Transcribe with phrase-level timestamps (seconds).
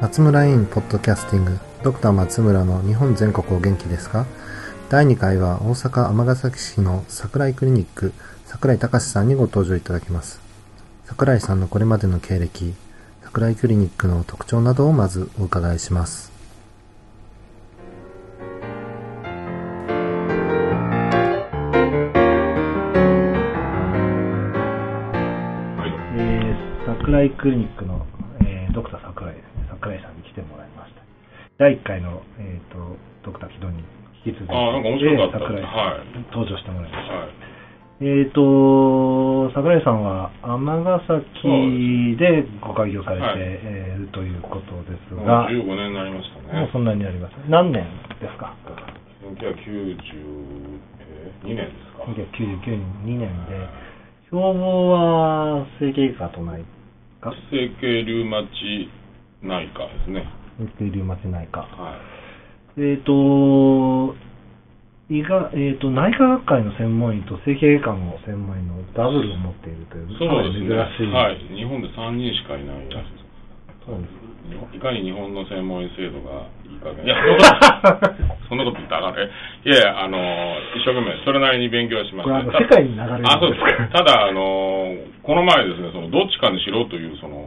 [0.00, 1.58] 松村委員ポッドキャスティング。
[1.82, 4.24] ドクター松村の日本全国お元気ですか？
[4.88, 8.14] 第2回は大阪尼崎市の桜井クリニック
[8.46, 10.40] 桜井隆さんにご登場いただきます。
[11.04, 12.72] 桜井さんのこれまでの経歴
[13.22, 16.32] 桜井クリニックの特徴などをまずお伺いします。
[26.16, 28.06] えー、桜井クリニックの、
[31.60, 33.84] 第1回の、えー、とドクター木戸に
[34.24, 37.12] 引き続き、あーなんか面白かったえはい登場してもらいました。
[37.12, 37.36] はい。
[38.00, 40.56] えっ、と、桜井さんは尼
[41.04, 46.64] 崎でご開業されて、はいえーということですもうが、15年になりましたね。
[46.64, 47.36] もうそんなになります。
[47.44, 47.84] 何年
[48.24, 48.56] ですか
[49.28, 50.80] ？1992
[51.44, 52.08] 年ですか。
[52.08, 53.68] ?1999 年、2年で、
[54.32, 56.64] 標榜は整形外科とない
[57.20, 57.34] か？
[57.52, 58.88] 整形リウマチ
[59.42, 60.39] 内科ですね。
[60.78, 61.60] 整形リウマチ内科。
[61.60, 61.96] は
[62.76, 62.80] い。
[62.80, 64.14] えっ、と、
[65.10, 70.70] 医がえー、と内科学会の専門医と整形外科の専門医のダブルを持っているという、そうですね。
[70.70, 71.12] 珍しい。
[71.12, 71.38] はい。
[71.50, 73.30] 日本で3人しかいないらしいです。
[73.86, 74.30] そうです
[74.74, 77.06] いかに日本の専門医制度がいいかげん。
[77.06, 77.16] いや、
[78.48, 79.26] そんなこと言ったらあれ。
[79.26, 80.18] いやいや、あの、
[80.78, 82.58] 一生懸命、それなりに勉強しました。
[82.58, 83.92] 世界に流れるんですかあ、そうです。
[83.92, 84.79] ただ、あの、
[85.30, 87.46] この前ですね、その、どっちかにしろという、その、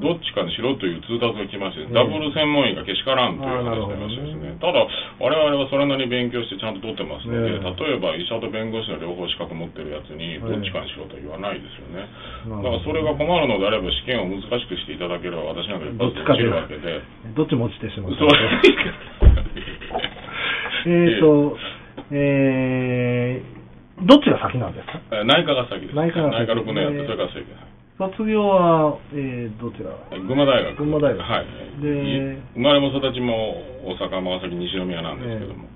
[0.00, 4.88] どっちかにしろという通達が来まして、ええダブル専門医がけしからんという話がありましてですね、ただ、
[5.20, 7.60] 我々はそれなりに勉強してちゃんと取ってますので、ええ。
[7.60, 10.40] 例えば医者と弁護士の両方資格持ってるやつに、え。
[10.40, 12.08] どっちかにしろとは言わないですよね。
[12.48, 17.04] だからそれが困るのであれば、試験を難しくしていただければ、私なんか一発で落ちるわけで。
[17.36, 18.24] どっちも落ちてしまった。
[18.24, 18.32] そう
[20.88, 21.52] えっと、
[22.16, 23.53] えー、
[24.02, 24.98] どっちが先なんですか？
[25.12, 25.94] え内科が先です。
[25.94, 26.50] 内科が先。
[26.50, 27.54] 6年やって、ええそれから正規。
[27.94, 29.94] 卒業は、えー、どちら？
[30.18, 30.76] 群馬大学。
[30.82, 31.22] 群馬大学。
[31.22, 31.46] はい。
[31.80, 35.68] で生まれも育ちも大阪、尼崎、西宮なんですけども、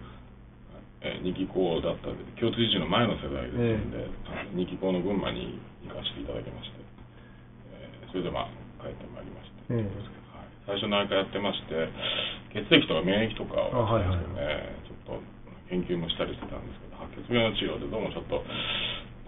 [1.03, 1.23] えー。
[1.23, 6.83] 二期校だったんで、共通一の前の世代ですので、あの二期校の群馬に行かせていただきまして、
[7.79, 9.87] えーそれでまあ、帰ってまいりまして、ええ
[10.35, 11.87] はい、最初内科やってまして、
[12.50, 15.23] 血液とか免疫とかをあはいはいねちょっと
[15.69, 18.41] 研究もしたりしてたんですけど、白血病の治療でどうもちょっと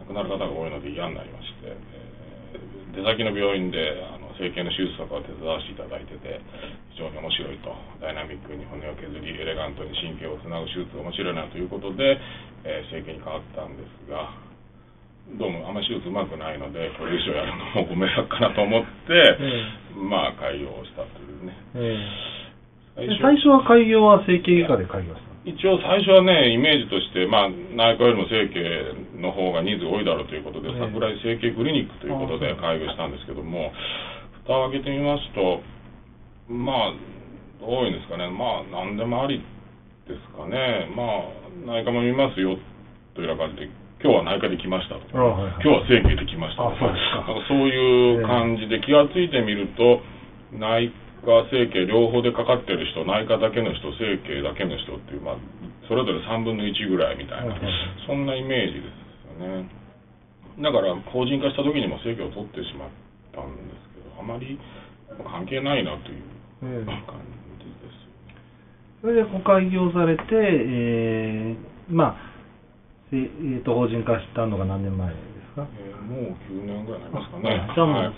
[0.01, 6.43] 亡くなる方が多いので嫌になりまして、えー出先の病院であの整形の手術とかを手伝わせていただいてて、
[6.91, 7.71] 非常に面白いと、
[8.03, 12.19] ダイナミックに骨を削り、エレガントに神経をつなぐ手術が面白いなということで、
[12.67, 14.35] えー整形に変わったんですが、
[15.39, 19.39] どうもあんまり手術うまくないので、これ以上やるのもご迷惑かなと思って、
[19.95, 21.55] まあ、開業したというね。
[21.79, 28.61] えーで最初は開業は整形外科で開業した一応最初はね、イメージとして、まあ、内科よりも整形
[29.17, 30.81] の方がニーズが多いだろうということで、ええ。
[30.85, 33.73] 桜井整形クリニックということで開業したんですけども、
[34.45, 35.65] 蓋を開けてみますと、
[36.53, 36.95] まあ、
[37.61, 39.41] どういうんですかね、まあ、なんでもあり
[40.05, 41.25] ですかね、ま
[41.73, 42.61] あ、内科も見ますよ
[43.15, 43.71] というような感じで、
[44.05, 45.09] 今日は内科で来ましたと。
[45.09, 45.53] か、あはいはい。
[45.61, 46.77] 今日は整形で来ましたと。
[46.77, 47.49] か、あそうか。
[47.49, 50.05] そういう感じで気がついてみると、
[50.53, 55.37] 内科、整形両方でかかってる人、内科だけの人、整形だけの人っていう、まあ、
[55.89, 57.55] それぞれ3分の1ぐらいみたいな、
[58.07, 59.69] そんなイメージですよね。
[60.63, 62.89] だから、法人化した時にも整形を取ってしまっ
[63.33, 64.59] たんですけど、あまり
[65.25, 66.23] 関係ないなという
[66.63, 67.21] ええ感
[67.59, 68.11] じです。
[69.01, 72.31] それでご開業されて、えー、まあ、
[73.11, 75.09] せえー、と法人化したのが何年前？
[75.09, 77.63] ですかえーもう9年ぐらいになりますかね。
[77.75, 78.13] じゃあもう、はい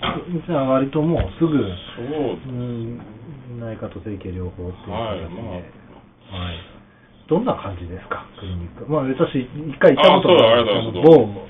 [0.46, 1.58] じゃあ割ともうすぐ、
[1.96, 3.00] そううん、
[3.60, 6.44] 内科と整形両方っていうはい、形で、まあ。
[6.46, 6.56] はい。
[7.28, 8.90] どんな感じですか、クリニック。
[8.90, 10.92] まあ、私、一回行ったことがとうございます。
[11.02, 11.46] 某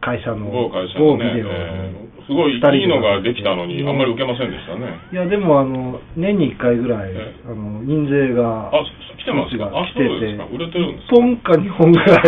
[0.00, 4.86] 会社の、某会社のね、某ビデオの、えーすごいいいのができたのに、あんまり受けませんでしたね。
[5.12, 7.34] いや、でも、あの、年に1回ぐらい、え？
[7.44, 8.84] あの、印税が、あ、
[9.18, 9.66] 来てますか？
[9.74, 10.46] あ、来ててそうですか。
[10.52, 12.22] 売れてるんです1本か2本ぐらいが、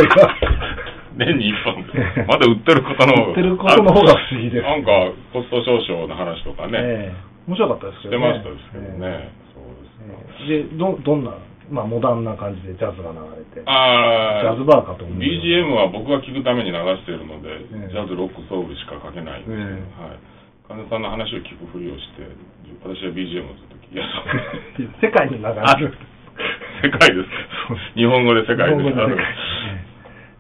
[1.17, 2.27] 年に1本。
[2.27, 3.29] まだ売ってることの。
[3.29, 4.63] 売ってることの方が不思議です。
[4.63, 4.91] なんか、
[5.33, 8.33] コスト少々の話とかね、ええ面白かったですしけどね。
[8.33, 9.31] てましたですけどね。
[9.53, 10.15] そうですか。
[10.47, 11.35] ええで、ど、どんな、
[11.71, 15.19] まあ、モダンな感じでジャズが流れて、あジャズバーかと思う。
[15.19, 19.59] BGM は僕が聴くために流しているので、ええジャズ、ロック、ソウルしか書けないんでえ
[19.99, 20.19] はい。
[20.69, 22.23] 金さんの話を聞くふりをして、
[22.87, 25.95] 私は BGM をずっと聞きやす世界に流あれる。
[26.83, 29.52] 世界ですか日本語で世界です日本語で世界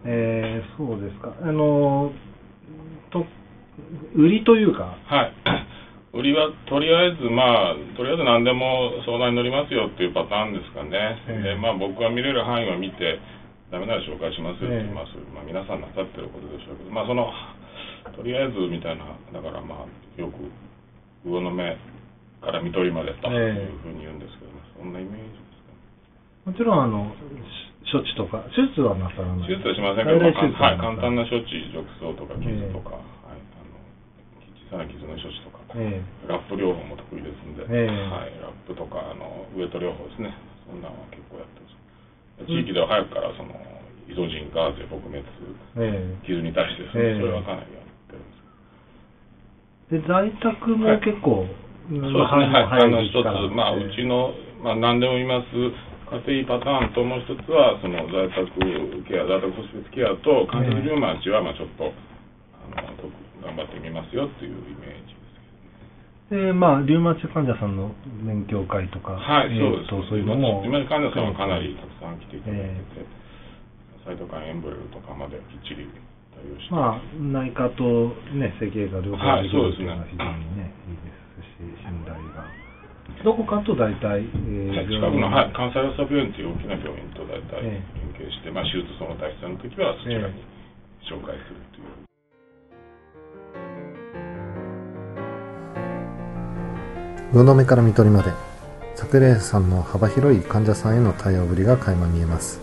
[0.04, 1.34] ええそうですか。
[1.42, 2.12] あの、
[3.10, 3.24] と、
[4.16, 5.32] 売りというか、はい。
[6.12, 11.16] 売りは、とりあえず、まあ、とりあえず何でも相談に乗りますよっていうパターンですかね。
[11.28, 13.18] ええで、まあ、僕が見れる範囲は見て、
[13.70, 15.16] ダメなら紹介しますよってええ言います。
[15.34, 17.32] まあ、皆さんなさってることでしょうけど、まあ、その、
[18.14, 20.36] とりあえずみたいな、だからまあ、よく、
[21.24, 21.78] 魚の目
[22.42, 25.62] から看取りまでというふうに言うんですけども、そんなイメージです
[26.44, 27.14] かもちろん、あの、
[27.90, 33.78] 処置とか、手術はなさらない手術はしませんけど、外来手術はい、は簡単な処置、褥瘡とか傷とか、はい、あの
[34.70, 38.06] 小さな傷の処置とか、えラップ療法も得意ですんで、ええ。
[38.08, 40.32] はい、ラップとかあのウエット療法ですね、
[40.68, 42.48] そんなのは結構やってます。
[42.48, 43.54] 地域では早くからその
[44.08, 45.24] イソジン、ガーゼ撲滅、
[45.76, 47.20] え傷に対してですね、ええ。
[47.20, 48.42] それはかなりやってるんです。
[49.92, 51.46] えで、在宅も結構、
[51.88, 53.24] そうですね、はい、あの一つ、
[53.54, 55.46] まあ、うちの、の、まあ、何でも言います、
[56.12, 58.52] 家庭パターンともう一つは、その在宅
[59.08, 61.88] ケア、在宅ホスピスケアと、関節リウマチは、まあ、ちょっと、
[62.76, 63.08] あの、と
[63.40, 65.16] 頑張ってみますよっていうイメージ
[66.28, 67.96] ですで、まあ、リウマチ患者さんの
[68.28, 69.88] 勉強会とか、はい、えそうです。
[69.88, 73.08] ーとそういうのも、今、患者さんはかなりたくさん来ていただいてて、
[74.04, 75.88] サイトカインエンブレルとかまできっちり
[76.36, 77.00] 対応して、まあ、
[77.40, 80.71] 内科とね、整形が両方はいできるっていうのはそうですね非常にね。
[83.24, 90.42] どこかと大体、えー近くの、はい、関西大阪病院という大きな病院と大体え連携して、まあ、手術その他必要な時はそちらに
[91.06, 92.02] 紹介するという。
[97.32, 98.32] 魚の目から見取りまで
[98.96, 102.60] 桜井さんの幅広い患者さんへの対応ぶりが垣間見えます。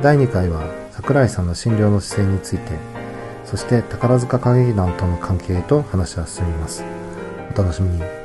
[0.00, 2.78] 第2回は桜井さんの診療の姿勢について
[3.44, 6.82] そして宝塚歌劇団との関係へと話は進みます。
[7.54, 8.21] お楽しみに